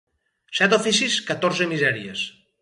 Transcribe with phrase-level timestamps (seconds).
[0.59, 2.25] Set oficis, catorze misèries.